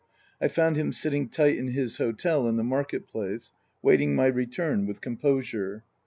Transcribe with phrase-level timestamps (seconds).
[0.41, 3.53] I found him sitting tight in his hotel in the Market place,
[3.83, 5.83] waiting my return with composure.